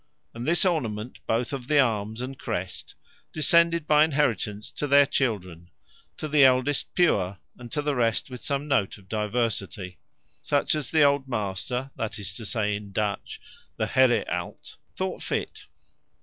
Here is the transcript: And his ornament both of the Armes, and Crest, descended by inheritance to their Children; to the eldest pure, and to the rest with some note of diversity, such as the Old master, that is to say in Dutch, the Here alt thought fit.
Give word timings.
And 0.33 0.47
his 0.47 0.65
ornament 0.65 1.19
both 1.27 1.53
of 1.53 1.67
the 1.67 1.79
Armes, 1.79 2.21
and 2.21 2.35
Crest, 2.35 2.95
descended 3.31 3.85
by 3.85 4.03
inheritance 4.03 4.71
to 4.71 4.87
their 4.87 5.05
Children; 5.05 5.69
to 6.17 6.27
the 6.27 6.43
eldest 6.43 6.91
pure, 6.95 7.37
and 7.59 7.71
to 7.71 7.83
the 7.83 7.93
rest 7.93 8.31
with 8.31 8.41
some 8.41 8.67
note 8.67 8.97
of 8.97 9.07
diversity, 9.07 9.99
such 10.41 10.73
as 10.73 10.89
the 10.89 11.03
Old 11.03 11.27
master, 11.27 11.91
that 11.97 12.17
is 12.17 12.33
to 12.37 12.45
say 12.45 12.75
in 12.75 12.91
Dutch, 12.91 13.39
the 13.77 13.85
Here 13.85 14.25
alt 14.27 14.77
thought 14.95 15.21
fit. 15.21 15.65